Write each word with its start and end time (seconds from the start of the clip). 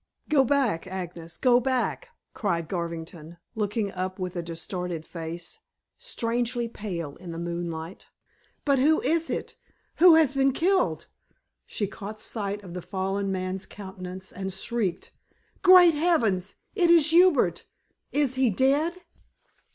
"Go 0.29 0.43
back, 0.43 0.87
Agnes, 0.87 1.37
go 1.37 1.59
back," 1.59 2.09
cried 2.33 2.67
Garvington, 2.67 3.37
looking 3.53 3.91
up 3.91 4.17
with 4.17 4.35
a 4.35 4.41
distorted 4.41 5.05
face, 5.05 5.59
strangely 5.95 6.67
pale 6.67 7.17
in 7.17 7.31
the 7.31 7.37
moonlight. 7.37 8.07
"But 8.65 8.79
who 8.79 8.99
is 9.01 9.29
it? 9.29 9.57
who 9.97 10.15
has 10.15 10.33
been 10.33 10.53
killed?" 10.53 11.05
She 11.67 11.85
caught 11.85 12.19
sight 12.19 12.63
of 12.63 12.73
the 12.73 12.81
fallen 12.81 13.31
man's 13.31 13.67
countenance 13.67 14.31
and 14.31 14.51
shrieked. 14.51 15.11
"Great 15.61 15.93
heavens! 15.93 16.55
it 16.73 16.89
is 16.89 17.11
Hubert; 17.11 17.65
is 18.11 18.33
he 18.41 18.49
dead?" 18.49 19.03